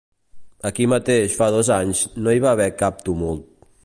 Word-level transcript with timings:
Aquí 0.69 0.85
mateix 0.93 1.35
fa 1.41 1.49
dos 1.57 1.69
anys 1.75 2.01
no 2.23 2.33
hi 2.37 2.41
va 2.47 2.55
haver 2.55 2.71
cap 2.81 3.05
tumult. 3.11 3.45